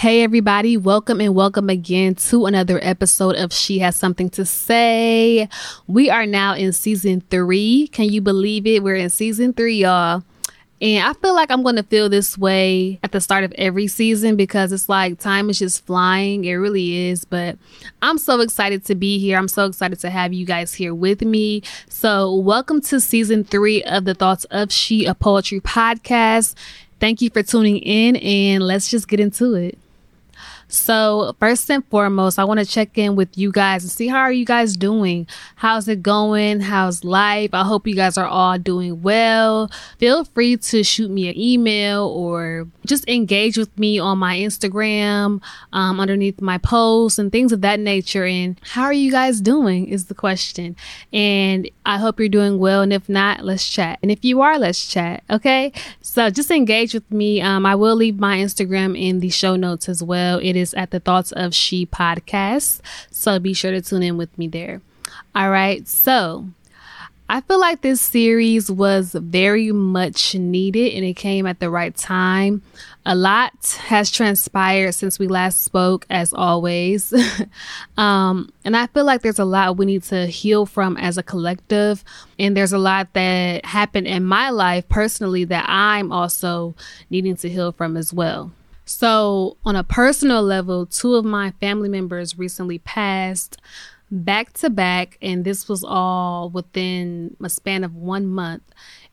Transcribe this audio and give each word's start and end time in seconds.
Hey, 0.00 0.22
everybody, 0.22 0.78
welcome 0.78 1.20
and 1.20 1.34
welcome 1.34 1.68
again 1.68 2.14
to 2.14 2.46
another 2.46 2.80
episode 2.82 3.36
of 3.36 3.52
She 3.52 3.80
Has 3.80 3.96
Something 3.96 4.30
to 4.30 4.46
Say. 4.46 5.46
We 5.86 6.08
are 6.08 6.24
now 6.24 6.54
in 6.54 6.72
season 6.72 7.20
three. 7.28 7.88
Can 7.88 8.06
you 8.06 8.22
believe 8.22 8.66
it? 8.66 8.82
We're 8.82 8.94
in 8.94 9.10
season 9.10 9.52
three, 9.52 9.76
y'all. 9.76 10.22
And 10.82 11.06
I 11.06 11.12
feel 11.12 11.34
like 11.34 11.50
I'm 11.50 11.62
going 11.62 11.76
to 11.76 11.82
feel 11.82 12.08
this 12.08 12.38
way 12.38 12.98
at 13.02 13.12
the 13.12 13.20
start 13.20 13.44
of 13.44 13.52
every 13.58 13.86
season 13.86 14.36
because 14.36 14.72
it's 14.72 14.88
like 14.88 15.18
time 15.18 15.50
is 15.50 15.58
just 15.58 15.84
flying. 15.84 16.46
It 16.46 16.54
really 16.54 17.08
is. 17.08 17.26
But 17.26 17.58
I'm 18.00 18.16
so 18.16 18.40
excited 18.40 18.86
to 18.86 18.94
be 18.94 19.18
here. 19.18 19.36
I'm 19.36 19.48
so 19.48 19.66
excited 19.66 20.00
to 20.00 20.08
have 20.08 20.32
you 20.32 20.46
guys 20.46 20.72
here 20.72 20.94
with 20.94 21.20
me. 21.20 21.62
So, 21.88 22.34
welcome 22.34 22.80
to 22.82 22.98
season 22.98 23.44
three 23.44 23.82
of 23.84 24.06
the 24.06 24.14
Thoughts 24.14 24.44
of 24.46 24.72
She, 24.72 25.04
a 25.04 25.14
poetry 25.14 25.60
podcast. 25.60 26.54
Thank 26.98 27.20
you 27.20 27.28
for 27.28 27.42
tuning 27.42 27.78
in, 27.78 28.16
and 28.16 28.62
let's 28.62 28.90
just 28.90 29.06
get 29.08 29.20
into 29.20 29.54
it. 29.54 29.78
So, 30.70 31.34
first 31.40 31.68
and 31.68 31.84
foremost, 31.86 32.38
I 32.38 32.44
want 32.44 32.60
to 32.60 32.66
check 32.66 32.96
in 32.96 33.16
with 33.16 33.36
you 33.36 33.50
guys 33.50 33.82
and 33.82 33.90
see 33.90 34.06
how 34.06 34.18
are 34.18 34.32
you 34.32 34.44
guys 34.44 34.76
doing? 34.76 35.26
How's 35.56 35.88
it 35.88 36.00
going? 36.00 36.60
How's 36.60 37.02
life? 37.02 37.50
I 37.52 37.64
hope 37.64 37.88
you 37.88 37.96
guys 37.96 38.16
are 38.16 38.26
all 38.26 38.56
doing 38.56 39.02
well. 39.02 39.68
Feel 39.98 40.24
free 40.24 40.56
to 40.56 40.84
shoot 40.84 41.10
me 41.10 41.28
an 41.28 41.36
email 41.36 42.06
or 42.06 42.68
just 42.86 43.08
engage 43.08 43.58
with 43.58 43.76
me 43.78 43.98
on 43.98 44.18
my 44.18 44.36
Instagram, 44.36 45.42
um, 45.72 45.98
underneath 45.98 46.40
my 46.40 46.58
posts 46.58 47.18
and 47.18 47.32
things 47.32 47.50
of 47.50 47.62
that 47.62 47.80
nature. 47.80 48.24
And 48.24 48.60
how 48.62 48.84
are 48.84 48.92
you 48.92 49.10
guys 49.10 49.40
doing 49.40 49.88
is 49.88 50.06
the 50.06 50.14
question. 50.14 50.76
And 51.12 51.68
I 51.84 51.98
hope 51.98 52.20
you're 52.20 52.28
doing 52.28 52.60
well. 52.60 52.82
And 52.82 52.92
if 52.92 53.08
not, 53.08 53.44
let's 53.44 53.68
chat. 53.68 53.98
And 54.02 54.10
if 54.12 54.24
you 54.24 54.40
are, 54.40 54.56
let's 54.56 54.86
chat. 54.86 55.24
Okay. 55.28 55.72
So 56.00 56.30
just 56.30 56.52
engage 56.52 56.94
with 56.94 57.10
me. 57.10 57.40
Um, 57.40 57.66
I 57.66 57.74
will 57.74 57.96
leave 57.96 58.20
my 58.20 58.38
Instagram 58.38 58.96
in 58.96 59.18
the 59.18 59.30
show 59.30 59.56
notes 59.56 59.88
as 59.88 60.00
well. 60.00 60.38
It 60.38 60.54
is 60.54 60.59
at 60.74 60.90
the 60.90 61.00
Thoughts 61.00 61.32
of 61.32 61.54
She 61.54 61.86
podcast. 61.86 62.80
So 63.10 63.38
be 63.38 63.54
sure 63.54 63.70
to 63.70 63.80
tune 63.80 64.02
in 64.02 64.16
with 64.16 64.36
me 64.38 64.48
there. 64.48 64.80
All 65.34 65.50
right. 65.50 65.86
So 65.86 66.46
I 67.32 67.40
feel 67.42 67.60
like 67.60 67.82
this 67.82 68.00
series 68.00 68.72
was 68.72 69.12
very 69.12 69.70
much 69.70 70.34
needed 70.34 70.94
and 70.94 71.04
it 71.04 71.14
came 71.14 71.46
at 71.46 71.60
the 71.60 71.70
right 71.70 71.96
time. 71.96 72.60
A 73.06 73.14
lot 73.14 73.78
has 73.86 74.10
transpired 74.10 74.92
since 74.92 75.16
we 75.16 75.28
last 75.28 75.62
spoke, 75.62 76.06
as 76.10 76.32
always. 76.32 77.14
um, 77.96 78.52
and 78.64 78.76
I 78.76 78.88
feel 78.88 79.04
like 79.04 79.22
there's 79.22 79.38
a 79.38 79.44
lot 79.44 79.76
we 79.76 79.86
need 79.86 80.02
to 80.04 80.26
heal 80.26 80.66
from 80.66 80.96
as 80.96 81.18
a 81.18 81.22
collective. 81.22 82.02
And 82.36 82.56
there's 82.56 82.72
a 82.72 82.78
lot 82.78 83.12
that 83.12 83.64
happened 83.64 84.08
in 84.08 84.24
my 84.24 84.50
life 84.50 84.88
personally 84.88 85.44
that 85.44 85.66
I'm 85.68 86.10
also 86.10 86.74
needing 87.10 87.36
to 87.36 87.48
heal 87.48 87.70
from 87.70 87.96
as 87.96 88.12
well. 88.12 88.50
So, 88.90 89.56
on 89.64 89.76
a 89.76 89.84
personal 89.84 90.42
level, 90.42 90.84
two 90.84 91.14
of 91.14 91.24
my 91.24 91.52
family 91.60 91.88
members 91.88 92.36
recently 92.36 92.80
passed 92.80 93.56
back 94.10 94.52
to 94.54 94.68
back, 94.68 95.16
and 95.22 95.44
this 95.44 95.68
was 95.68 95.84
all 95.84 96.50
within 96.50 97.36
a 97.40 97.48
span 97.48 97.84
of 97.84 97.94
one 97.94 98.26
month. 98.26 98.64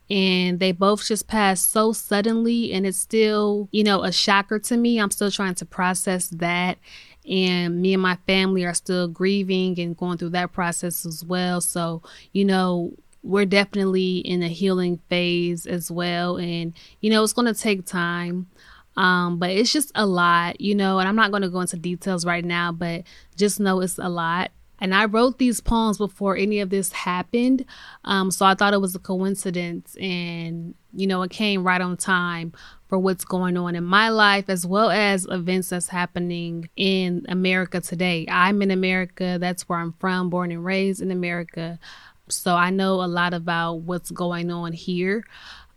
And 0.10 0.60
they 0.60 0.72
both 0.72 1.06
just 1.06 1.28
passed 1.28 1.70
so 1.70 1.94
suddenly, 1.94 2.74
and 2.74 2.88
it's 2.88 2.98
still, 2.98 3.70
you 3.72 3.84
know, 3.84 4.04
a 4.04 4.12
shocker 4.12 4.58
to 4.58 4.78
me. 4.78 5.00
I'm 5.00 5.12
still 5.12 5.30
trying 5.30 5.54
to 5.54 5.66
process 5.66 6.30
that. 6.30 6.80
And 7.30 7.80
me 7.80 7.94
and 7.94 8.02
my 8.02 8.18
family 8.26 8.66
are 8.66 8.74
still 8.74 9.08
grieving 9.08 9.80
and 9.80 9.96
going 9.96 10.18
through 10.18 10.30
that 10.30 10.54
process 10.54 11.06
as 11.06 11.24
well. 11.24 11.62
So, 11.62 12.02
you 12.34 12.46
know, 12.46 12.94
we're 13.22 13.46
definitely 13.46 14.18
in 14.20 14.42
a 14.42 14.48
healing 14.48 15.00
phase 15.08 15.68
as 15.68 15.92
well. 15.92 16.38
And, 16.38 16.74
you 17.00 17.12
know, 17.12 17.24
it's 17.24 17.34
going 17.34 17.54
to 17.54 17.60
take 17.60 17.86
time. 17.86 18.48
Um, 18.98 19.38
but 19.38 19.52
it's 19.52 19.72
just 19.72 19.92
a 19.96 20.06
lot, 20.06 20.60
you 20.60 20.76
know, 20.76 21.00
and 21.00 21.08
I'm 21.08 21.16
not 21.16 21.32
going 21.32 21.44
to 21.44 21.50
go 21.50 21.62
into 21.62 21.78
details 21.78 22.26
right 22.26 22.44
now, 22.44 22.72
but 22.72 23.04
just 23.36 23.60
know 23.60 23.80
it's 23.82 24.00
a 24.00 24.10
lot. 24.10 24.52
And 24.80 24.94
I 24.94 25.06
wrote 25.06 25.38
these 25.40 25.60
poems 25.60 25.98
before 25.98 26.36
any 26.36 26.60
of 26.60 26.70
this 26.70 26.92
happened. 26.92 27.66
Um, 28.04 28.30
so 28.30 28.46
I 28.46 28.54
thought 28.54 28.74
it 28.74 28.82
was 28.82 28.96
a 28.96 29.00
coincidence. 29.00 29.96
And, 30.00 30.76
you 30.94 31.08
know, 31.08 31.24
it 31.24 31.32
came 31.32 31.64
right 31.64 31.82
on 31.82 31.98
time 31.98 32.54
for 32.88 32.98
what's 32.98 33.26
going 33.26 33.58
on 33.58 33.76
in 33.76 33.84
my 33.84 34.10
life 34.10 34.46
as 34.50 34.66
well 34.66 34.90
as 34.90 35.26
events 35.30 35.70
that's 35.70 35.90
happening 35.90 36.70
in 36.76 37.26
America 37.28 37.82
today. 37.82 38.26
I'm 38.30 38.62
in 38.62 38.72
America. 38.72 39.38
That's 39.40 39.68
where 39.68 39.80
I'm 39.80 39.94
from, 39.94 40.30
born 40.30 40.52
and 40.52 40.64
raised 40.64 41.02
in 41.02 41.12
America. 41.12 41.80
So 42.30 42.56
I 42.56 42.70
know 42.70 43.02
a 43.04 43.08
lot 43.08 43.34
about 43.34 43.82
what's 43.82 44.12
going 44.12 44.52
on 44.52 44.74
here. 44.74 45.24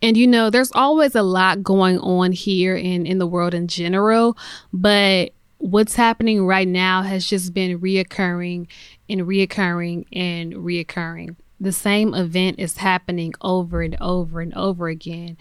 And 0.01 0.17
you 0.17 0.27
know, 0.27 0.49
there's 0.49 0.71
always 0.73 1.15
a 1.15 1.21
lot 1.21 1.63
going 1.63 1.99
on 1.99 2.31
here 2.31 2.75
and 2.75 3.05
in 3.05 3.19
the 3.19 3.27
world 3.27 3.53
in 3.53 3.67
general, 3.67 4.37
but 4.73 5.31
what's 5.61 5.95
happening 5.95 6.45
right 6.45 6.67
now 6.67 7.03
has 7.03 7.27
just 7.27 7.53
been 7.53 7.79
reoccurring 7.79 8.67
and 9.07 9.21
reoccurring 9.21 10.05
and 10.11 10.53
reoccurring. 10.53 11.35
The 11.59 11.71
same 11.71 12.15
event 12.15 12.57
is 12.59 12.77
happening 12.77 13.33
over 13.41 13.83
and 13.83 13.95
over 14.01 14.41
and 14.41 14.53
over 14.55 14.87
again. 14.87 15.37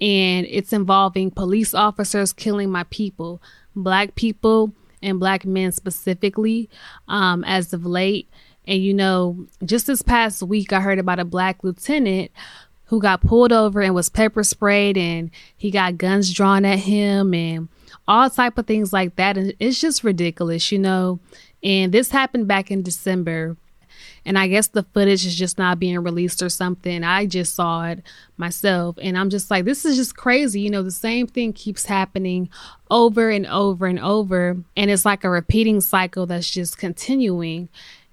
And 0.00 0.46
it's 0.48 0.72
involving 0.72 1.32
police 1.32 1.74
officers 1.74 2.32
killing 2.32 2.70
my 2.70 2.84
people, 2.84 3.42
black 3.74 4.14
people 4.14 4.72
and 5.02 5.18
black 5.18 5.44
men 5.44 5.72
specifically, 5.72 6.70
um, 7.08 7.42
as 7.44 7.72
of 7.72 7.84
late. 7.84 8.28
And 8.66 8.82
you 8.82 8.94
know, 8.94 9.46
just 9.64 9.88
this 9.88 10.02
past 10.02 10.42
week, 10.42 10.72
I 10.72 10.80
heard 10.80 10.98
about 10.98 11.18
a 11.18 11.24
black 11.24 11.64
lieutenant 11.64 12.30
who 12.86 13.00
got 13.00 13.22
pulled 13.22 13.52
over 13.52 13.80
and 13.80 13.94
was 13.94 14.08
pepper 14.08 14.44
sprayed 14.44 14.96
and 14.96 15.30
he 15.56 15.70
got 15.70 15.98
guns 15.98 16.32
drawn 16.32 16.64
at 16.64 16.80
him 16.80 17.34
and 17.34 17.68
all 18.06 18.28
type 18.28 18.58
of 18.58 18.66
things 18.66 18.92
like 18.92 19.16
that. 19.16 19.36
And 19.38 19.54
it's 19.58 19.80
just 19.80 20.04
ridiculous 20.04 20.70
you 20.70 20.78
know? 20.78 21.20
And 21.62 21.92
this 21.92 22.10
happened 22.10 22.46
back 22.46 22.70
in 22.70 22.82
december. 22.82 23.56
And 24.26 24.38
i 24.38 24.48
guess 24.48 24.68
the 24.68 24.82
footage 24.82 25.26
is 25.26 25.34
just 25.34 25.58
not 25.58 25.78
being 25.78 25.98
released 25.98 26.42
or 26.42 26.48
something. 26.48 27.04
I 27.04 27.26
just 27.26 27.54
saw 27.54 27.86
it 27.86 28.02
myself. 28.36 28.96
And 29.00 29.16
i'm 29.16 29.30
just 29.30 29.50
like 29.50 29.64
this 29.64 29.84
is 29.84 29.96
just 29.96 30.16
crazy. 30.16 30.60
You 30.60 30.70
know 30.70 30.82
the 30.82 30.90
same 30.90 31.26
thing 31.26 31.52
keeps 31.52 31.86
happening 31.86 32.50
over 32.90 33.30
and 33.30 33.46
over 33.46 33.86
and 33.86 33.98
over. 33.98 34.56
And 34.76 34.90
it's 34.90 35.04
like 35.04 35.24
a 35.24 35.30
repeating 35.30 35.80
cycle 35.80 36.26
that's 36.26 36.50
just 36.50 36.78
continuing. 36.78 37.68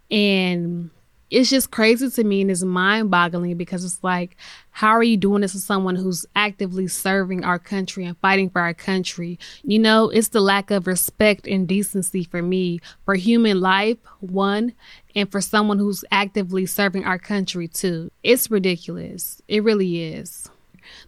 And 0.10 0.92
it's 1.32 1.50
just 1.50 1.72
crazy 1.72 2.10
to 2.10 2.24
me 2.26 2.42
and 2.42 2.52
it's 2.52 2.62
mind 2.62 3.10
boggling 3.10 3.56
because 3.56 3.86
it's 3.86 4.04
like, 4.04 4.36
how 4.72 4.90
are 4.90 5.04
you 5.04 5.16
doing 5.16 5.42
this 5.42 5.54
to 5.54 5.60
someone 5.60 5.96
who's 5.96 6.26
actively 6.36 6.88
serving 6.88 7.46
our 7.46 7.58
country 7.58 8.06
and 8.06 8.18
fighting 8.18 8.50
for 8.50 8.60
our 8.60 8.74
country? 8.74 9.40
You 9.64 9.80
know, 9.80 10.10
it's 10.10 10.28
the 10.28 10.42
lack 10.42 10.72
of 10.72 10.88
respect 10.88 11.48
and 11.48 11.68
decency 11.68 12.26
for 12.26 12.42
me 12.42 12.82
for 13.06 13.16
human 13.16 13.62
life, 13.62 13.98
one, 14.20 14.74
and 15.16 15.32
for 15.32 15.40
someone 15.40 15.80
who's 15.80 16.04
actively 16.12 16.66
serving 16.66 17.06
our 17.06 17.18
country, 17.18 17.68
too. 17.70 18.12
It's 18.24 18.52
ridiculous. 18.52 19.42
It 19.48 19.64
really 19.64 20.04
is. 20.04 20.50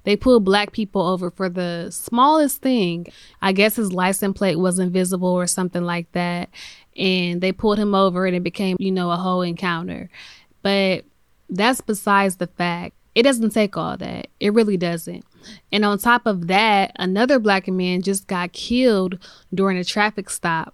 They 0.03 0.15
pulled 0.15 0.43
black 0.43 0.71
people 0.71 1.01
over 1.01 1.31
for 1.31 1.49
the 1.49 1.89
smallest 1.91 2.61
thing. 2.61 3.07
I 3.41 3.51
guess 3.51 3.75
his 3.75 3.93
license 3.93 4.37
plate 4.37 4.57
wasn't 4.57 4.91
visible 4.91 5.29
or 5.29 5.47
something 5.47 5.83
like 5.83 6.11
that 6.13 6.49
and 6.95 7.41
they 7.41 7.51
pulled 7.51 7.79
him 7.79 7.95
over 7.95 8.25
and 8.25 8.35
it 8.35 8.43
became, 8.43 8.77
you 8.79 8.91
know, 8.91 9.11
a 9.11 9.17
whole 9.17 9.41
encounter. 9.41 10.09
But 10.61 11.05
that's 11.49 11.81
besides 11.81 12.37
the 12.37 12.47
fact. 12.47 12.95
It 13.15 13.23
doesn't 13.23 13.51
take 13.51 13.77
all 13.77 13.95
that. 13.97 14.27
It 14.39 14.53
really 14.53 14.77
doesn't. 14.77 15.23
And 15.71 15.85
on 15.85 15.99
top 15.99 16.25
of 16.25 16.47
that, 16.47 16.93
another 16.97 17.37
black 17.37 17.67
man 17.67 18.01
just 18.01 18.27
got 18.27 18.53
killed 18.53 19.19
during 19.53 19.77
a 19.77 19.83
traffic 19.83 20.29
stop. 20.29 20.73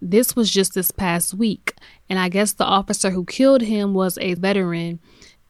This 0.00 0.36
was 0.36 0.50
just 0.50 0.74
this 0.74 0.90
past 0.90 1.34
week. 1.34 1.74
And 2.08 2.18
I 2.18 2.28
guess 2.28 2.52
the 2.52 2.64
officer 2.64 3.10
who 3.10 3.24
killed 3.24 3.62
him 3.62 3.92
was 3.92 4.18
a 4.18 4.34
veteran. 4.34 5.00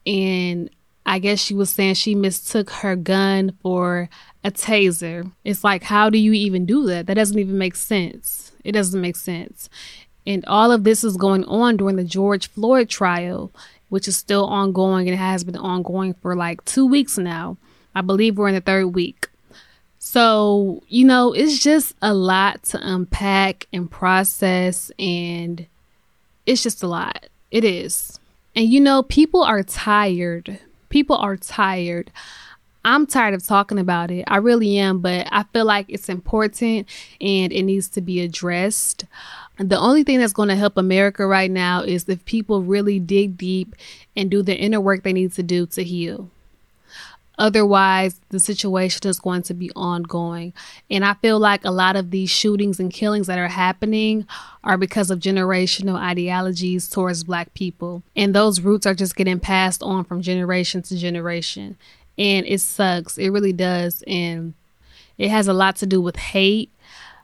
And 0.06 0.70
I 1.06 1.18
guess 1.18 1.40
she 1.40 1.54
was 1.54 1.70
saying 1.70 1.94
she 1.94 2.14
mistook 2.14 2.70
her 2.70 2.94
gun 2.94 3.56
for 3.62 4.08
a 4.44 4.50
taser. 4.50 5.30
It's 5.44 5.64
like, 5.64 5.82
how 5.82 6.10
do 6.10 6.18
you 6.18 6.32
even 6.32 6.66
do 6.66 6.86
that? 6.86 7.06
That 7.06 7.14
doesn't 7.14 7.38
even 7.38 7.58
make 7.58 7.76
sense. 7.76 8.52
It 8.64 8.72
doesn't 8.72 9.00
make 9.00 9.16
sense. 9.16 9.68
And 10.26 10.44
all 10.46 10.70
of 10.70 10.84
this 10.84 11.02
is 11.02 11.16
going 11.16 11.44
on 11.44 11.76
during 11.76 11.96
the 11.96 12.04
George 12.04 12.48
Floyd 12.48 12.88
trial, 12.88 13.50
which 13.88 14.06
is 14.06 14.16
still 14.16 14.44
ongoing 14.44 15.08
and 15.08 15.18
has 15.18 15.44
been 15.44 15.56
ongoing 15.56 16.14
for 16.14 16.36
like 16.36 16.64
two 16.64 16.86
weeks 16.86 17.18
now. 17.18 17.56
I 17.94 18.02
believe 18.02 18.38
we're 18.38 18.48
in 18.48 18.54
the 18.54 18.60
third 18.60 18.88
week. 18.88 19.28
So, 19.98 20.82
you 20.88 21.04
know, 21.04 21.32
it's 21.32 21.58
just 21.58 21.94
a 22.00 22.14
lot 22.14 22.62
to 22.64 22.78
unpack 22.80 23.66
and 23.72 23.90
process, 23.90 24.90
and 24.98 25.66
it's 26.46 26.62
just 26.62 26.82
a 26.82 26.86
lot. 26.86 27.26
It 27.50 27.64
is. 27.64 28.18
And, 28.56 28.66
you 28.66 28.80
know, 28.80 29.02
people 29.02 29.42
are 29.42 29.62
tired. 29.62 30.58
People 30.90 31.16
are 31.16 31.36
tired. 31.36 32.12
I'm 32.84 33.06
tired 33.06 33.34
of 33.34 33.46
talking 33.46 33.78
about 33.78 34.10
it. 34.10 34.24
I 34.26 34.36
really 34.36 34.78
am, 34.78 35.00
but 35.00 35.28
I 35.30 35.44
feel 35.52 35.64
like 35.64 35.86
it's 35.88 36.08
important 36.08 36.88
and 37.20 37.52
it 37.52 37.62
needs 37.62 37.88
to 37.90 38.00
be 38.00 38.20
addressed. 38.20 39.04
The 39.58 39.78
only 39.78 40.04
thing 40.04 40.18
that's 40.18 40.32
going 40.32 40.48
to 40.48 40.56
help 40.56 40.76
America 40.76 41.26
right 41.26 41.50
now 41.50 41.82
is 41.82 42.08
if 42.08 42.24
people 42.24 42.62
really 42.62 42.98
dig 42.98 43.36
deep 43.36 43.74
and 44.16 44.30
do 44.30 44.42
the 44.42 44.56
inner 44.56 44.80
work 44.80 45.02
they 45.02 45.12
need 45.12 45.32
to 45.32 45.42
do 45.42 45.66
to 45.66 45.84
heal. 45.84 46.30
Otherwise, 47.40 48.20
the 48.28 48.38
situation 48.38 49.08
is 49.08 49.18
going 49.18 49.40
to 49.40 49.54
be 49.54 49.70
ongoing. 49.74 50.52
And 50.90 51.06
I 51.06 51.14
feel 51.14 51.38
like 51.38 51.64
a 51.64 51.70
lot 51.70 51.96
of 51.96 52.10
these 52.10 52.28
shootings 52.28 52.78
and 52.78 52.92
killings 52.92 53.28
that 53.28 53.38
are 53.38 53.48
happening 53.48 54.26
are 54.62 54.76
because 54.76 55.10
of 55.10 55.20
generational 55.20 55.96
ideologies 55.96 56.86
towards 56.86 57.24
black 57.24 57.54
people. 57.54 58.02
And 58.14 58.34
those 58.34 58.60
roots 58.60 58.84
are 58.84 58.92
just 58.92 59.16
getting 59.16 59.40
passed 59.40 59.82
on 59.82 60.04
from 60.04 60.20
generation 60.20 60.82
to 60.82 60.96
generation. 60.98 61.78
And 62.18 62.44
it 62.46 62.60
sucks. 62.60 63.16
It 63.16 63.30
really 63.30 63.54
does. 63.54 64.04
And 64.06 64.52
it 65.16 65.30
has 65.30 65.48
a 65.48 65.54
lot 65.54 65.76
to 65.76 65.86
do 65.86 65.98
with 65.98 66.16
hate 66.16 66.70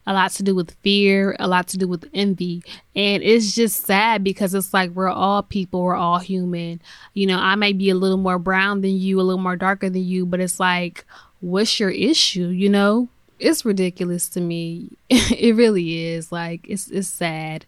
a 0.06 0.12
lot 0.12 0.30
to 0.32 0.42
do 0.42 0.54
with 0.54 0.76
fear, 0.82 1.36
a 1.38 1.48
lot 1.48 1.66
to 1.68 1.78
do 1.78 1.88
with 1.88 2.08
envy. 2.14 2.62
And 2.94 3.22
it's 3.22 3.54
just 3.54 3.84
sad 3.84 4.22
because 4.22 4.54
it's 4.54 4.72
like 4.72 4.90
we're 4.90 5.08
all 5.08 5.42
people, 5.42 5.82
we're 5.82 5.96
all 5.96 6.18
human. 6.18 6.80
You 7.14 7.26
know, 7.26 7.38
I 7.38 7.56
may 7.56 7.72
be 7.72 7.90
a 7.90 7.94
little 7.94 8.16
more 8.16 8.38
brown 8.38 8.82
than 8.82 8.96
you, 8.96 9.20
a 9.20 9.22
little 9.22 9.42
more 9.42 9.56
darker 9.56 9.90
than 9.90 10.04
you, 10.04 10.24
but 10.24 10.40
it's 10.40 10.60
like, 10.60 11.04
what's 11.40 11.80
your 11.80 11.90
issue? 11.90 12.48
You 12.48 12.68
know? 12.68 13.08
It's 13.38 13.64
ridiculous 13.64 14.28
to 14.30 14.40
me. 14.40 14.92
it 15.10 15.54
really 15.56 16.06
is. 16.06 16.32
Like 16.32 16.66
it's 16.68 16.88
it's 16.88 17.08
sad. 17.08 17.66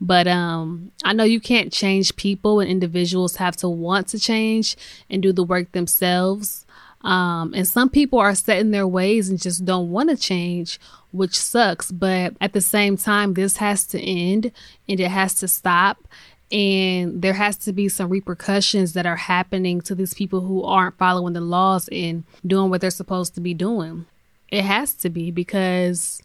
But 0.00 0.28
um 0.28 0.92
I 1.02 1.12
know 1.12 1.24
you 1.24 1.40
can't 1.40 1.72
change 1.72 2.14
people 2.16 2.60
and 2.60 2.70
individuals 2.70 3.36
have 3.36 3.56
to 3.56 3.68
want 3.68 4.06
to 4.08 4.18
change 4.18 4.76
and 5.08 5.22
do 5.22 5.32
the 5.32 5.42
work 5.42 5.72
themselves. 5.72 6.64
Um, 7.02 7.54
and 7.54 7.66
some 7.66 7.88
people 7.88 8.18
are 8.18 8.34
set 8.34 8.58
in 8.58 8.72
their 8.72 8.86
ways 8.86 9.30
and 9.30 9.40
just 9.40 9.64
don't 9.64 9.90
want 9.90 10.10
to 10.10 10.16
change, 10.16 10.78
which 11.12 11.38
sucks. 11.38 11.90
But 11.90 12.34
at 12.40 12.52
the 12.52 12.60
same 12.60 12.96
time, 12.96 13.34
this 13.34 13.56
has 13.58 13.84
to 13.88 14.00
end 14.00 14.52
and 14.88 15.00
it 15.00 15.10
has 15.10 15.34
to 15.36 15.48
stop. 15.48 15.98
And 16.52 17.22
there 17.22 17.34
has 17.34 17.56
to 17.58 17.72
be 17.72 17.88
some 17.88 18.10
repercussions 18.10 18.92
that 18.94 19.06
are 19.06 19.16
happening 19.16 19.80
to 19.82 19.94
these 19.94 20.14
people 20.14 20.40
who 20.40 20.64
aren't 20.64 20.98
following 20.98 21.32
the 21.32 21.40
laws 21.40 21.88
and 21.92 22.24
doing 22.44 22.70
what 22.70 22.80
they're 22.80 22.90
supposed 22.90 23.34
to 23.36 23.40
be 23.40 23.54
doing. 23.54 24.06
It 24.50 24.64
has 24.64 24.94
to 24.94 25.10
be 25.10 25.30
because 25.30 26.20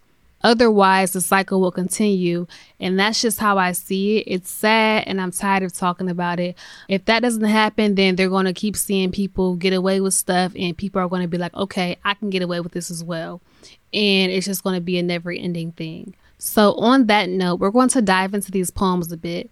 Otherwise, 0.45 1.13
the 1.13 1.21
cycle 1.21 1.59
will 1.59 1.71
continue. 1.71 2.45
And 2.79 2.99
that's 2.99 3.19
just 3.19 3.39
how 3.39 3.57
I 3.57 3.71
see 3.71 4.19
it. 4.19 4.25
It's 4.27 4.51
sad 4.51 5.05
and 5.07 5.19
I'm 5.19 5.31
tired 5.31 5.63
of 5.63 5.73
talking 5.73 6.07
about 6.07 6.39
it. 6.39 6.55
If 6.87 7.05
that 7.05 7.23
doesn't 7.23 7.45
happen, 7.45 7.95
then 7.95 8.15
they're 8.15 8.29
going 8.29 8.45
to 8.45 8.53
keep 8.53 8.77
seeing 8.77 9.11
people 9.11 9.55
get 9.55 9.73
away 9.73 10.01
with 10.01 10.13
stuff 10.13 10.51
and 10.55 10.77
people 10.77 11.01
are 11.01 11.09
going 11.09 11.23
to 11.23 11.27
be 11.27 11.39
like, 11.39 11.55
okay, 11.55 11.97
I 12.05 12.13
can 12.13 12.29
get 12.29 12.43
away 12.43 12.59
with 12.59 12.73
this 12.73 12.91
as 12.91 13.03
well. 13.03 13.41
And 13.91 14.31
it's 14.31 14.45
just 14.45 14.63
going 14.63 14.75
to 14.75 14.81
be 14.81 14.99
a 14.99 15.03
never 15.03 15.31
ending 15.31 15.71
thing. 15.71 16.13
So, 16.37 16.73
on 16.75 17.07
that 17.07 17.27
note, 17.27 17.59
we're 17.59 17.71
going 17.71 17.89
to 17.89 18.01
dive 18.03 18.35
into 18.35 18.51
these 18.51 18.69
poems 18.69 19.11
a 19.11 19.17
bit. 19.17 19.49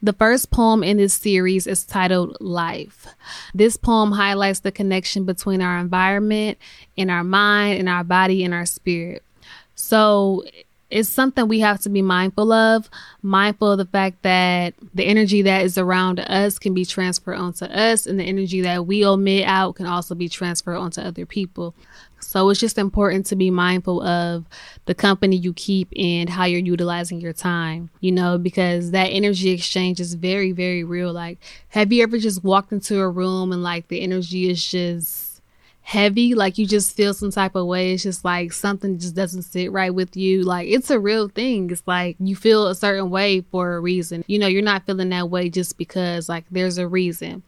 The 0.00 0.14
first 0.14 0.50
poem 0.50 0.82
in 0.82 0.96
this 0.96 1.12
series 1.12 1.66
is 1.66 1.84
titled 1.84 2.38
Life. 2.40 3.08
This 3.52 3.76
poem 3.76 4.12
highlights 4.12 4.60
the 4.60 4.72
connection 4.72 5.26
between 5.26 5.60
our 5.60 5.76
environment 5.76 6.56
and 6.96 7.10
our 7.10 7.24
mind 7.24 7.78
and 7.78 7.90
our 7.90 8.04
body 8.04 8.42
and 8.42 8.54
our 8.54 8.64
spirit. 8.64 9.22
So 9.80 10.44
it's 10.90 11.08
something 11.08 11.48
we 11.48 11.60
have 11.60 11.80
to 11.80 11.88
be 11.88 12.02
mindful 12.02 12.52
of, 12.52 12.90
mindful 13.22 13.72
of 13.72 13.78
the 13.78 13.86
fact 13.86 14.22
that 14.22 14.74
the 14.92 15.04
energy 15.04 15.40
that 15.42 15.64
is 15.64 15.78
around 15.78 16.20
us 16.20 16.58
can 16.58 16.74
be 16.74 16.84
transferred 16.84 17.36
onto 17.36 17.64
us, 17.64 18.06
and 18.06 18.18
the 18.18 18.24
energy 18.24 18.60
that 18.60 18.86
we 18.86 19.06
omit 19.06 19.46
out 19.46 19.76
can 19.76 19.86
also 19.86 20.14
be 20.14 20.28
transferred 20.28 20.76
onto 20.76 21.00
other 21.00 21.24
people. 21.24 21.74
So 22.18 22.50
it's 22.50 22.60
just 22.60 22.76
important 22.76 23.24
to 23.26 23.36
be 23.36 23.50
mindful 23.50 24.02
of 24.02 24.44
the 24.84 24.94
company 24.94 25.36
you 25.36 25.54
keep 25.54 25.88
and 25.96 26.28
how 26.28 26.44
you're 26.44 26.60
utilizing 26.60 27.20
your 27.20 27.32
time, 27.32 27.88
you 28.00 28.12
know, 28.12 28.36
because 28.36 28.90
that 28.90 29.06
energy 29.06 29.50
exchange 29.50 30.00
is 30.00 30.14
very, 30.14 30.52
very 30.52 30.84
real. 30.84 31.12
Like, 31.12 31.38
have 31.68 31.92
you 31.92 32.02
ever 32.02 32.18
just 32.18 32.44
walked 32.44 32.72
into 32.72 33.00
a 33.00 33.08
room 33.08 33.52
and 33.52 33.62
like 33.62 33.88
the 33.88 34.02
energy 34.02 34.50
is 34.50 34.64
just 34.64 35.29
heavy, 35.82 36.34
like 36.34 36.58
you 36.58 36.66
just 36.66 36.96
feel 36.96 37.12
some 37.14 37.30
type 37.30 37.54
of 37.54 37.66
way. 37.66 37.92
It's 37.92 38.02
just 38.02 38.24
like 38.24 38.52
something 38.52 38.98
just 38.98 39.14
doesn't 39.14 39.42
sit 39.42 39.72
right 39.72 39.92
with 39.92 40.16
you. 40.16 40.42
Like 40.42 40.68
it's 40.68 40.90
a 40.90 41.00
real 41.00 41.28
thing. 41.28 41.70
It's 41.70 41.82
like 41.86 42.16
you 42.20 42.36
feel 42.36 42.66
a 42.66 42.74
certain 42.74 43.10
way 43.10 43.40
for 43.40 43.74
a 43.74 43.80
reason. 43.80 44.24
You 44.26 44.38
know, 44.38 44.46
you're 44.46 44.62
not 44.62 44.86
feeling 44.86 45.08
that 45.10 45.30
way 45.30 45.48
just 45.48 45.78
because 45.78 46.28
like 46.28 46.44
there's 46.50 46.78
a 46.78 46.86
reason. 46.86 47.42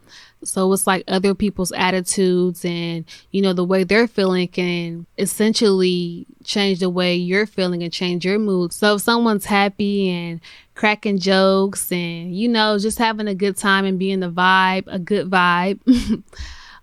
So 0.44 0.72
it's 0.72 0.88
like 0.88 1.04
other 1.06 1.34
people's 1.34 1.70
attitudes 1.70 2.64
and, 2.64 3.04
you 3.30 3.42
know, 3.42 3.52
the 3.52 3.64
way 3.64 3.84
they're 3.84 4.08
feeling 4.08 4.48
can 4.48 5.06
essentially 5.18 6.26
change 6.42 6.80
the 6.80 6.90
way 6.90 7.14
you're 7.14 7.46
feeling 7.46 7.84
and 7.84 7.92
change 7.92 8.24
your 8.24 8.40
mood. 8.40 8.72
So 8.72 8.96
if 8.96 9.02
someone's 9.02 9.44
happy 9.44 10.08
and 10.10 10.40
cracking 10.74 11.18
jokes 11.18 11.92
and, 11.92 12.36
you 12.36 12.48
know, 12.48 12.76
just 12.78 12.98
having 12.98 13.28
a 13.28 13.36
good 13.36 13.56
time 13.56 13.84
and 13.84 14.00
being 14.00 14.18
the 14.18 14.30
vibe, 14.30 14.84
a 14.88 14.98
good 14.98 15.30
vibe. 15.30 15.78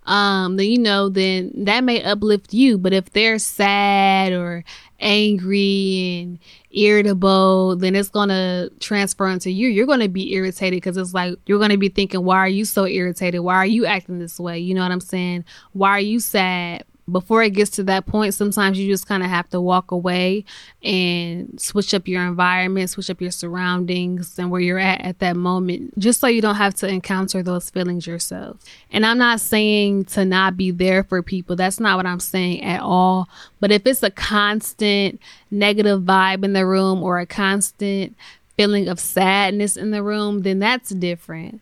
um, 0.04 0.56
then 0.56 0.66
you 0.66 0.78
know, 0.78 1.08
then 1.08 1.52
that 1.54 1.84
may 1.84 2.02
uplift 2.02 2.52
you. 2.54 2.78
But 2.78 2.92
if 2.92 3.10
they're 3.12 3.38
sad 3.38 4.32
or 4.32 4.64
angry 4.98 6.20
and 6.20 6.38
irritable, 6.70 7.76
then 7.76 7.94
it's 7.94 8.08
gonna 8.08 8.70
transfer 8.80 9.28
into 9.28 9.50
you. 9.50 9.68
You're 9.68 9.86
gonna 9.86 10.08
be 10.08 10.32
irritated 10.32 10.78
because 10.78 10.96
it's 10.96 11.14
like 11.14 11.38
you're 11.46 11.58
gonna 11.58 11.78
be 11.78 11.88
thinking, 11.88 12.24
why 12.24 12.38
are 12.38 12.48
you 12.48 12.64
so 12.64 12.86
irritated? 12.86 13.40
Why 13.40 13.56
are 13.56 13.66
you 13.66 13.86
acting 13.86 14.18
this 14.18 14.38
way? 14.40 14.58
You 14.58 14.74
know 14.74 14.82
what 14.82 14.92
I'm 14.92 15.00
saying? 15.00 15.44
Why 15.72 15.90
are 15.90 16.00
you 16.00 16.20
sad? 16.20 16.84
Before 17.12 17.42
it 17.42 17.50
gets 17.50 17.70
to 17.72 17.84
that 17.84 18.06
point, 18.06 18.34
sometimes 18.34 18.78
you 18.78 18.86
just 18.90 19.06
kind 19.06 19.22
of 19.22 19.28
have 19.28 19.48
to 19.50 19.60
walk 19.60 19.90
away 19.90 20.44
and 20.82 21.60
switch 21.60 21.94
up 21.94 22.08
your 22.08 22.22
environment, 22.22 22.90
switch 22.90 23.10
up 23.10 23.20
your 23.20 23.30
surroundings 23.30 24.38
and 24.38 24.50
where 24.50 24.60
you're 24.60 24.78
at 24.78 25.00
at 25.00 25.18
that 25.20 25.36
moment, 25.36 25.98
just 25.98 26.20
so 26.20 26.26
you 26.26 26.40
don't 26.40 26.56
have 26.56 26.74
to 26.74 26.88
encounter 26.88 27.42
those 27.42 27.70
feelings 27.70 28.06
yourself. 28.06 28.58
And 28.90 29.04
I'm 29.04 29.18
not 29.18 29.40
saying 29.40 30.06
to 30.06 30.24
not 30.24 30.56
be 30.56 30.70
there 30.70 31.04
for 31.04 31.22
people. 31.22 31.56
That's 31.56 31.80
not 31.80 31.96
what 31.96 32.06
I'm 32.06 32.20
saying 32.20 32.62
at 32.62 32.80
all. 32.80 33.28
But 33.60 33.72
if 33.72 33.86
it's 33.86 34.02
a 34.02 34.10
constant 34.10 35.20
negative 35.50 36.02
vibe 36.02 36.44
in 36.44 36.52
the 36.52 36.66
room 36.66 37.02
or 37.02 37.18
a 37.18 37.26
constant 37.26 38.16
feeling 38.56 38.88
of 38.88 39.00
sadness 39.00 39.76
in 39.76 39.90
the 39.90 40.02
room, 40.02 40.42
then 40.42 40.58
that's 40.58 40.90
different. 40.90 41.60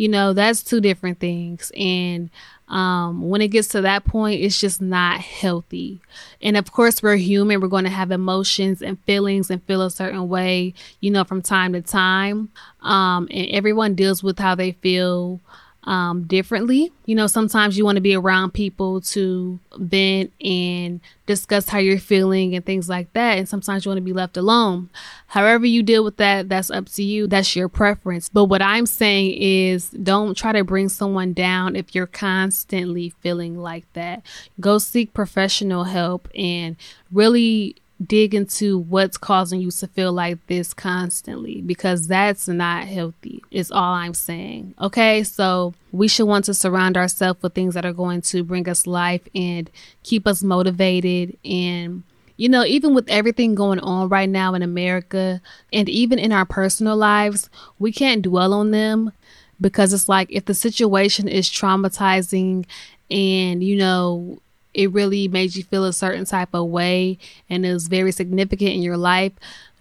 You 0.00 0.08
know, 0.08 0.32
that's 0.32 0.62
two 0.62 0.80
different 0.80 1.18
things. 1.18 1.70
And 1.76 2.30
um, 2.68 3.28
when 3.28 3.42
it 3.42 3.48
gets 3.48 3.68
to 3.68 3.82
that 3.82 4.06
point, 4.06 4.40
it's 4.40 4.58
just 4.58 4.80
not 4.80 5.20
healthy. 5.20 6.00
And 6.40 6.56
of 6.56 6.72
course, 6.72 7.02
we're 7.02 7.16
human. 7.16 7.60
We're 7.60 7.68
going 7.68 7.84
to 7.84 7.90
have 7.90 8.10
emotions 8.10 8.80
and 8.80 8.98
feelings 9.04 9.50
and 9.50 9.62
feel 9.64 9.82
a 9.82 9.90
certain 9.90 10.26
way, 10.30 10.72
you 11.00 11.10
know, 11.10 11.24
from 11.24 11.42
time 11.42 11.74
to 11.74 11.82
time. 11.82 12.48
Um, 12.80 13.28
and 13.30 13.50
everyone 13.50 13.94
deals 13.94 14.22
with 14.22 14.38
how 14.38 14.54
they 14.54 14.72
feel 14.72 15.38
um, 15.84 16.24
differently. 16.24 16.92
You 17.06 17.14
know, 17.14 17.26
sometimes 17.26 17.76
you 17.78 17.84
want 17.84 17.96
to 17.96 18.02
be 18.02 18.14
around 18.14 18.52
people 18.52 19.00
to 19.02 19.58
vent 19.76 20.32
and 20.44 21.00
discuss 21.26 21.68
how 21.68 21.78
you're 21.78 21.98
feeling 21.98 22.54
and 22.54 22.64
things 22.64 22.88
like 22.88 23.12
that. 23.14 23.38
And 23.38 23.48
sometimes 23.48 23.84
you 23.84 23.90
want 23.90 23.98
to 23.98 24.02
be 24.02 24.12
left 24.12 24.36
alone. 24.36 24.90
However, 25.28 25.64
you 25.64 25.82
deal 25.82 26.04
with 26.04 26.16
that, 26.18 26.48
that's 26.48 26.70
up 26.70 26.88
to 26.90 27.02
you. 27.02 27.26
That's 27.26 27.56
your 27.56 27.68
preference. 27.68 28.28
But 28.28 28.44
what 28.44 28.62
I'm 28.62 28.86
saying 28.86 29.36
is 29.40 29.90
don't 29.90 30.36
try 30.36 30.52
to 30.52 30.64
bring 30.64 30.88
someone 30.88 31.32
down 31.32 31.76
if 31.76 31.94
you're 31.94 32.06
constantly 32.06 33.10
feeling 33.20 33.58
like 33.58 33.90
that. 33.94 34.22
Go 34.60 34.78
seek 34.78 35.14
professional 35.14 35.84
help 35.84 36.28
and 36.34 36.76
really 37.10 37.76
dig 38.04 38.34
into 38.34 38.78
what's 38.78 39.18
causing 39.18 39.60
you 39.60 39.70
to 39.70 39.86
feel 39.86 40.12
like 40.12 40.46
this 40.46 40.72
constantly 40.72 41.60
because 41.60 42.06
that's 42.06 42.48
not 42.48 42.84
healthy, 42.84 43.42
is 43.50 43.70
all 43.70 43.94
I'm 43.94 44.14
saying. 44.14 44.74
Okay, 44.80 45.22
so 45.22 45.74
we 45.92 46.08
should 46.08 46.26
want 46.26 46.46
to 46.46 46.54
surround 46.54 46.96
ourselves 46.96 47.42
with 47.42 47.54
things 47.54 47.74
that 47.74 47.84
are 47.84 47.92
going 47.92 48.22
to 48.22 48.42
bring 48.42 48.68
us 48.68 48.86
life 48.86 49.26
and 49.34 49.70
keep 50.02 50.26
us 50.26 50.42
motivated. 50.42 51.36
And, 51.44 52.02
you 52.38 52.48
know, 52.48 52.64
even 52.64 52.94
with 52.94 53.08
everything 53.10 53.54
going 53.54 53.80
on 53.80 54.08
right 54.08 54.28
now 54.28 54.54
in 54.54 54.62
America 54.62 55.42
and 55.72 55.88
even 55.88 56.18
in 56.18 56.32
our 56.32 56.46
personal 56.46 56.96
lives, 56.96 57.50
we 57.78 57.92
can't 57.92 58.22
dwell 58.22 58.54
on 58.54 58.70
them 58.70 59.12
because 59.60 59.92
it's 59.92 60.08
like 60.08 60.28
if 60.30 60.46
the 60.46 60.54
situation 60.54 61.28
is 61.28 61.50
traumatizing 61.50 62.64
and, 63.10 63.62
you 63.62 63.76
know, 63.76 64.38
it 64.74 64.92
really 64.92 65.28
made 65.28 65.56
you 65.56 65.64
feel 65.64 65.84
a 65.84 65.92
certain 65.92 66.24
type 66.24 66.50
of 66.52 66.68
way 66.68 67.18
and 67.48 67.66
is 67.66 67.88
very 67.88 68.12
significant 68.12 68.72
in 68.72 68.82
your 68.82 68.96
life, 68.96 69.32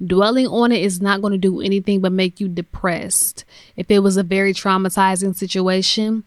dwelling 0.05 0.47
on 0.47 0.71
it 0.71 0.81
is 0.81 1.01
not 1.01 1.21
going 1.21 1.31
to 1.31 1.37
do 1.37 1.61
anything 1.61 2.01
but 2.01 2.11
make 2.11 2.39
you 2.39 2.47
depressed. 2.47 3.45
If 3.75 3.91
it 3.91 3.99
was 3.99 4.17
a 4.17 4.23
very 4.23 4.53
traumatizing 4.53 5.35
situation, 5.35 6.23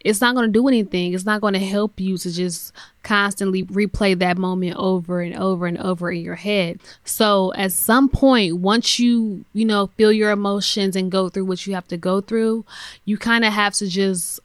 it's 0.00 0.20
not 0.20 0.36
going 0.36 0.46
to 0.46 0.52
do 0.52 0.68
anything. 0.68 1.14
It's 1.14 1.24
not 1.24 1.40
going 1.40 1.54
to 1.54 1.58
help 1.58 1.98
you 1.98 2.16
to 2.18 2.30
just 2.30 2.72
constantly 3.02 3.64
replay 3.64 4.16
that 4.18 4.38
moment 4.38 4.76
over 4.76 5.20
and 5.20 5.34
over 5.36 5.66
and 5.66 5.78
over 5.78 6.12
in 6.12 6.20
your 6.20 6.36
head. 6.36 6.78
So 7.04 7.52
at 7.54 7.72
some 7.72 8.08
point, 8.08 8.58
once 8.58 9.00
you, 9.00 9.44
you 9.52 9.64
know, 9.64 9.88
feel 9.96 10.12
your 10.12 10.30
emotions 10.30 10.94
and 10.94 11.10
go 11.10 11.28
through 11.28 11.46
what 11.46 11.66
you 11.66 11.74
have 11.74 11.88
to 11.88 11.96
go 11.96 12.20
through, 12.20 12.64
you 13.04 13.18
kind 13.18 13.44
of 13.44 13.52
have 13.52 13.74
to 13.74 13.88
just 13.88 14.38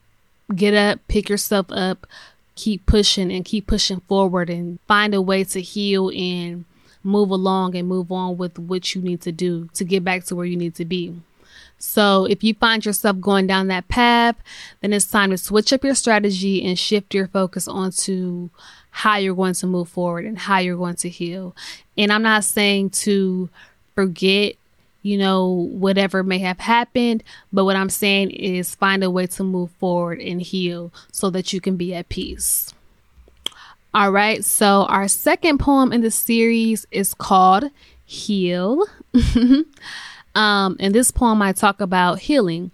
get 0.56 0.74
up, 0.74 1.00
pick 1.08 1.30
yourself 1.30 1.68
up, 1.70 2.08
keep 2.62 2.86
pushing 2.86 3.32
and 3.32 3.44
keep 3.44 3.66
pushing 3.66 4.02
forward 4.02 4.48
and 4.48 4.80
find 4.88 5.16
a 5.16 5.22
way 5.22 5.44
to 5.44 5.60
heal 5.60 6.12
and 6.12 6.64
move 7.04 7.32
along 7.32 7.76
and 7.76 7.88
move 7.88 8.12
on 8.12 8.38
with 8.38 8.60
what 8.60 8.94
you 8.94 9.02
need 9.02 9.20
to 9.20 9.32
do 9.32 9.68
to 9.74 9.84
get 9.84 10.04
back 10.04 10.24
to 10.26 10.36
where 10.36 10.46
you 10.46 10.56
need 10.56 10.76
to 10.76 10.86
be. 10.86 11.16
So, 11.80 12.26
if 12.26 12.44
you 12.44 12.54
find 12.54 12.86
yourself 12.86 13.20
going 13.20 13.48
down 13.48 13.68
that 13.70 13.88
path, 13.88 14.36
then 14.82 14.94
it's 14.94 15.08
time 15.10 15.32
to 15.32 15.38
switch 15.38 15.74
up 15.74 15.84
your 15.84 15.96
strategy 15.96 16.64
and 16.64 16.78
shift 16.78 17.16
your 17.16 17.28
focus 17.28 17.68
onto 17.68 18.52
how 18.92 19.18
you're 19.18 19.34
going 19.34 19.56
to 19.56 19.66
move 19.66 19.90
forward 19.90 20.26
and 20.26 20.38
how 20.38 20.60
you're 20.60 20.78
going 20.78 20.98
to 20.98 21.10
heal. 21.10 21.56
And 21.98 22.14
I'm 22.14 22.22
not 22.22 22.44
saying 22.44 22.92
to 22.92 23.50
forget, 23.96 24.56
you 25.02 25.18
know, 25.18 25.70
whatever 25.72 26.24
may 26.24 26.40
have 26.40 26.60
happened, 26.60 27.24
but 27.52 27.66
what 27.66 27.76
I'm 27.76 27.90
saying 27.90 28.32
is 28.32 28.76
find 28.76 29.04
a 29.04 29.10
way 29.10 29.28
to 29.28 29.44
move 29.44 29.72
forward 29.72 30.20
and 30.20 30.42
heal 30.42 30.94
so 31.12 31.30
that 31.32 31.54
you 31.54 31.62
can 31.62 31.76
be 31.78 31.94
at 31.94 32.10
peace. 32.10 32.74
All 33.94 34.12
right, 34.12 34.44
so 34.46 34.86
our 34.90 35.08
second 35.08 35.58
poem 35.58 35.92
in 35.92 36.02
the 36.02 36.12
series 36.12 36.88
is 36.92 37.14
called 37.14 37.66
Heal. 38.06 38.86
Um, 40.36 40.78
in 40.80 40.94
this 40.94 41.12
poem, 41.12 41.42
I 41.42 41.52
talk 41.52 41.82
about 41.82 42.20
healing. 42.20 42.72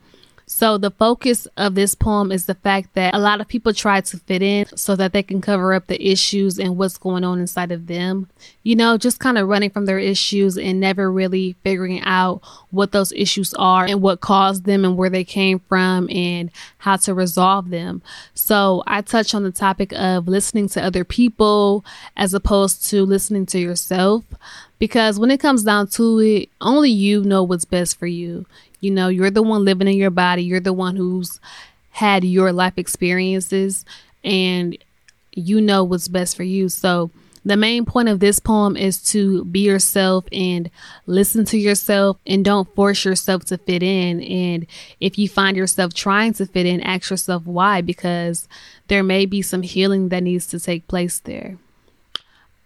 So 0.49 0.77
the 0.77 0.91
focus 0.91 1.45
of 1.57 1.75
this 1.75 1.93
poem 1.93 2.31
is 2.31 2.45
the 2.45 2.55
fact 2.55 2.93
that 2.93 3.13
a 3.13 3.19
lot 3.19 3.41
of 3.41 3.49
people 3.49 3.73
try 3.73 3.99
to 3.99 4.17
fit 4.17 4.41
in 4.41 4.65
so 4.77 4.95
that 4.95 5.11
they 5.11 5.21
can 5.21 5.41
cover 5.41 5.73
up 5.73 5.87
the 5.87 6.01
issues 6.01 6.57
and 6.57 6.77
what's 6.77 6.97
going 6.97 7.25
on 7.25 7.41
inside 7.41 7.73
of 7.73 7.87
them. 7.87 8.29
You 8.63 8.77
know, 8.77 8.97
just 8.97 9.19
kind 9.19 9.37
of 9.37 9.49
running 9.49 9.71
from 9.71 9.85
their 9.85 9.99
issues 9.99 10.57
and 10.57 10.79
never 10.79 11.11
really 11.11 11.57
figuring 11.65 12.01
out 12.03 12.41
what 12.71 12.93
those 12.93 13.11
issues 13.11 13.53
are 13.55 13.83
and 13.83 14.01
what 14.01 14.21
caused 14.21 14.63
them 14.63 14.85
and 14.85 14.95
where 14.95 15.09
they 15.09 15.25
came 15.25 15.59
from 15.59 16.09
and 16.09 16.49
how 16.77 16.95
to 16.95 17.13
resolve 17.13 17.69
them. 17.69 18.01
So 18.33 18.83
I 18.87 19.01
touch 19.01 19.35
on 19.35 19.43
the 19.43 19.51
topic 19.51 19.91
of 19.91 20.29
listening 20.29 20.69
to 20.69 20.81
other 20.81 21.03
people 21.03 21.83
as 22.15 22.33
opposed 22.33 22.89
to 22.89 23.05
listening 23.05 23.47
to 23.47 23.59
yourself. 23.59 24.23
Because 24.79 25.19
when 25.19 25.31
it 25.31 25.39
comes 25.39 25.63
down 25.63 25.87
to 25.87 26.19
it, 26.19 26.49
only 26.61 26.91
you 26.91 27.23
know 27.23 27.43
what's 27.43 27.65
best 27.65 27.97
for 27.97 28.05
you. 28.05 28.45
You 28.79 28.91
know, 28.91 29.07
you're 29.07 29.31
the 29.31 29.43
one 29.43 29.65
living 29.65 29.87
in 29.87 29.97
your 29.97 30.11
body, 30.11 30.43
you're 30.43 30.59
the 30.59 30.73
one 30.73 30.95
who's 30.95 31.39
had 31.91 32.23
your 32.23 32.51
life 32.51 32.77
experiences, 32.77 33.83
and 34.23 34.77
you 35.31 35.61
know 35.61 35.83
what's 35.83 36.07
best 36.07 36.35
for 36.35 36.43
you. 36.43 36.69
So, 36.69 37.11
the 37.45 37.55
main 37.55 37.85
point 37.85 38.09
of 38.09 38.19
this 38.19 38.39
poem 38.39 38.75
is 38.75 39.01
to 39.11 39.45
be 39.45 39.61
yourself 39.61 40.25
and 40.33 40.69
listen 41.05 41.45
to 41.45 41.57
yourself 41.57 42.17
and 42.27 42.43
don't 42.43 42.67
force 42.75 43.05
yourself 43.05 43.45
to 43.45 43.57
fit 43.57 43.81
in. 43.81 44.21
And 44.21 44.67
if 44.99 45.17
you 45.17 45.29
find 45.29 45.55
yourself 45.55 45.93
trying 45.93 46.33
to 46.33 46.45
fit 46.45 46.65
in, 46.65 46.81
ask 46.81 47.09
yourself 47.09 47.45
why, 47.45 47.79
because 47.79 48.49
there 48.89 49.01
may 49.01 49.25
be 49.25 49.41
some 49.41 49.61
healing 49.61 50.09
that 50.09 50.23
needs 50.23 50.45
to 50.47 50.59
take 50.59 50.89
place 50.89 51.19
there. 51.19 51.57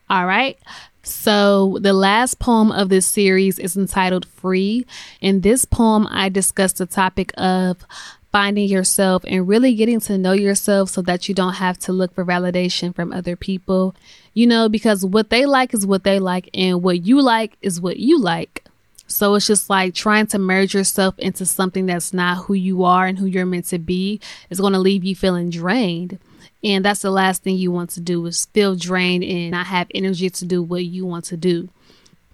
All 0.09 0.25
right. 0.25 0.57
So, 1.03 1.79
the 1.81 1.93
last 1.93 2.37
poem 2.39 2.71
of 2.71 2.89
this 2.89 3.07
series 3.07 3.57
is 3.57 3.75
entitled 3.75 4.25
Free. 4.27 4.85
In 5.19 5.41
this 5.41 5.65
poem, 5.65 6.07
I 6.11 6.29
discuss 6.29 6.73
the 6.73 6.85
topic 6.85 7.31
of 7.37 7.85
finding 8.31 8.69
yourself 8.69 9.23
and 9.27 9.47
really 9.47 9.73
getting 9.73 9.99
to 9.99 10.17
know 10.17 10.31
yourself 10.31 10.89
so 10.89 11.01
that 11.01 11.27
you 11.27 11.35
don't 11.35 11.55
have 11.55 11.77
to 11.79 11.91
look 11.91 12.13
for 12.13 12.23
validation 12.23 12.95
from 12.95 13.11
other 13.11 13.35
people. 13.35 13.95
You 14.33 14.47
know, 14.47 14.69
because 14.69 15.03
what 15.03 15.29
they 15.31 15.45
like 15.45 15.73
is 15.73 15.85
what 15.85 16.03
they 16.03 16.19
like, 16.19 16.49
and 16.53 16.83
what 16.83 17.03
you 17.03 17.21
like 17.21 17.57
is 17.61 17.81
what 17.81 17.97
you 17.97 18.19
like. 18.19 18.63
So 19.07 19.35
it's 19.35 19.47
just 19.47 19.69
like 19.69 19.93
trying 19.93 20.27
to 20.27 20.39
merge 20.39 20.73
yourself 20.73 21.17
into 21.19 21.45
something 21.45 21.85
that's 21.85 22.13
not 22.13 22.45
who 22.45 22.53
you 22.53 22.83
are 22.83 23.05
and 23.05 23.19
who 23.19 23.25
you're 23.25 23.45
meant 23.45 23.65
to 23.65 23.79
be 23.79 24.21
is 24.49 24.59
going 24.59 24.73
to 24.73 24.79
leave 24.79 25.03
you 25.03 25.15
feeling 25.15 25.49
drained. 25.49 26.17
And 26.63 26.85
that's 26.85 27.01
the 27.01 27.11
last 27.11 27.43
thing 27.43 27.55
you 27.55 27.71
want 27.71 27.89
to 27.91 27.99
do 27.99 28.25
is 28.25 28.45
feel 28.45 28.75
drained 28.75 29.23
and 29.23 29.51
not 29.51 29.67
have 29.67 29.87
energy 29.93 30.29
to 30.29 30.45
do 30.45 30.61
what 30.61 30.85
you 30.85 31.05
want 31.05 31.25
to 31.25 31.37
do. 31.37 31.69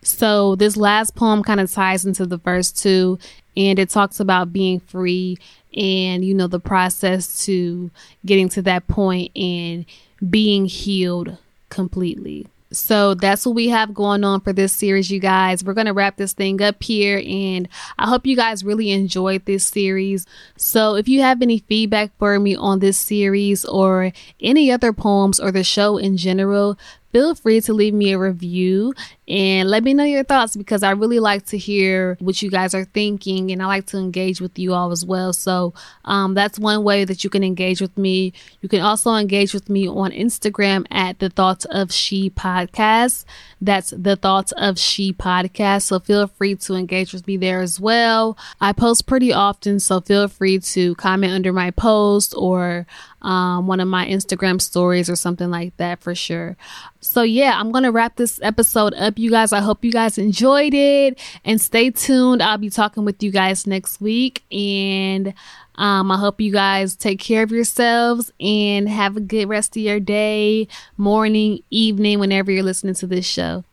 So 0.02 0.56
this 0.56 0.78
last 0.78 1.16
poem 1.16 1.44
kind 1.44 1.60
of 1.60 1.72
ties 1.72 2.06
into 2.06 2.26
the 2.26 2.38
first 2.38 2.78
two 2.82 3.20
and 3.56 3.80
it 3.80 3.90
talks 3.90 4.20
about 4.20 4.54
being 4.54 4.80
free 4.80 5.38
and 5.76 6.24
you 6.24 6.34
know 6.34 6.48
the 6.48 6.60
process 6.60 7.46
to 7.46 7.92
getting 8.26 8.50
to 8.50 8.62
that 8.64 8.88
point 8.88 9.36
and 9.36 9.86
being 10.30 10.66
healed 10.66 11.38
completely. 11.70 12.48
So 12.78 13.16
that's 13.16 13.46
what 13.46 13.56
we 13.56 13.70
have 13.70 13.94
going 13.94 14.24
on 14.24 14.42
for 14.42 14.54
this 14.54 14.72
series, 14.72 15.10
you 15.10 15.20
guys. 15.20 15.64
We're 15.64 15.74
going 15.74 15.88
to 15.88 15.94
wrap 15.94 16.18
this 16.18 16.34
thing 16.34 16.62
up 16.62 16.82
here, 16.84 17.22
and 17.26 17.68
I 17.98 18.08
hope 18.08 18.28
you 18.28 18.36
guys 18.36 18.64
really 18.64 18.92
enjoyed 18.92 19.46
this 19.46 19.66
series. 19.66 20.26
So 20.58 20.96
if 20.96 21.08
you 21.08 21.22
have 21.22 21.42
any 21.42 21.60
feedback 21.60 22.12
for 22.20 22.40
me 22.40 22.56
on 22.56 22.80
this 22.80 22.98
series 22.98 23.66
or 23.66 24.12
any 24.40 24.72
other 24.72 24.94
poems 24.94 25.40
or 25.40 25.52
the 25.52 25.64
show 25.64 25.98
in 25.98 26.18
general, 26.18 26.78
feel 27.12 27.34
free 27.34 27.62
to 27.62 27.74
leave 27.74 27.96
me 27.96 28.12
a 28.12 28.20
review 28.20 28.94
and 29.28 29.70
let 29.70 29.84
me 29.84 29.94
know 29.94 30.06
your 30.06 30.24
thoughts 30.24 30.56
because 30.56 30.84
I 30.84 30.92
really 30.92 31.20
like 31.20 31.46
to 31.48 31.58
hear 31.58 32.18
what 32.22 32.42
you 32.42 32.50
guys 32.50 32.74
are 32.74 32.86
thinking 32.86 33.52
and 33.52 33.62
I 33.62 33.66
like 33.66 33.86
to 33.88 33.98
engage 33.98 34.40
with 34.40 34.58
you 34.58 34.74
all 34.74 34.92
as 34.92 35.06
well. 35.06 35.34
So 35.34 35.74
um, 36.06 36.34
that's 36.34 36.58
one 36.58 36.84
way 36.84 37.04
that 37.04 37.26
you 37.26 37.30
can 37.30 37.44
engage 37.44 37.82
with 37.82 37.98
me. 37.98 38.32
You 38.62 38.70
can 38.70 38.80
also 38.80 39.14
engage 39.16 39.54
with 39.54 39.70
me 39.70 39.86
on 39.88 40.12
Instagram 40.12 40.86
at 40.92 41.20
the 41.20 41.30
Thoughts 41.30 41.66
of 41.66 41.92
She 41.92 42.30
Podcast. 42.30 43.26
That's 43.60 43.90
the 43.90 44.16
Thoughts 44.16 44.54
of 44.54 44.80
She 44.80 45.12
Podcast. 45.12 45.84
So 45.84 46.00
feel 46.00 46.28
free 46.28 46.56
to 46.56 46.76
engage 46.76 47.12
with 47.12 47.28
me 47.28 47.36
there 47.36 47.62
as 47.62 47.82
well. 47.82 48.38
I 48.62 48.72
post 48.72 49.08
pretty 49.08 49.34
often, 49.34 49.82
so 49.82 50.00
feel 50.00 50.30
free 50.30 50.60
to 50.60 50.96
comment 50.96 51.34
under 51.34 51.52
my 51.52 51.72
post 51.72 52.34
or 52.38 52.88
um, 53.22 53.68
one 53.68 53.80
of 53.80 53.88
my 53.88 54.06
Instagram 54.06 54.62
stories 54.62 55.10
or 55.10 55.16
something 55.16 55.50
like 55.50 55.76
that 55.78 56.00
for 56.02 56.16
sure. 56.16 56.56
So, 57.02 57.24
yeah, 57.24 57.60
I'm 57.60 57.72
going 57.72 57.84
to 57.84 57.92
wrap 57.92 58.16
this 58.16 58.40
episode 58.42 58.94
you 59.20 59.32
guys. 59.32 59.54
I 59.54 59.60
hope 59.60 59.84
you 59.84 59.92
guys 59.92 60.18
enjoyed 60.18 60.74
it 60.74 61.20
and 61.46 61.60
stay 61.60 61.90
tuned. 61.90 62.42
I'll 62.42 62.58
be 62.58 62.70
talking 62.70 63.06
with 63.06 63.22
you 63.22 63.32
guys 63.32 63.68
next 63.68 64.02
week. 64.02 64.44
And 64.52 65.34
um, 65.76 66.12
I 66.12 66.18
hope 66.18 66.42
you 66.42 66.52
guys 66.52 66.96
take 66.96 67.20
care 67.20 67.44
of 67.44 67.52
yourselves 67.52 68.32
and 68.40 68.90
have 68.90 69.18
a 69.18 69.22
good 69.22 69.48
rest 69.48 69.78
of 69.78 69.84
your 69.84 70.00
day, 70.00 70.68
morning, 70.98 71.64
evening, 71.70 72.20
whenever 72.20 72.52
you're 72.52 72.64
listening 72.64 72.96
to 72.96 73.08
this 73.08 73.26
show. 73.26 73.64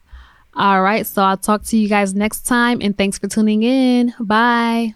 All 0.54 0.82
right. 0.82 1.06
So, 1.06 1.22
I'll 1.22 1.36
talk 1.36 1.64
to 1.64 1.76
you 1.76 1.88
guys 1.88 2.14
next 2.14 2.46
time. 2.46 2.78
And 2.80 2.96
thanks 2.96 3.18
for 3.18 3.26
tuning 3.26 3.62
in. 3.62 4.14
Bye. 4.20 4.94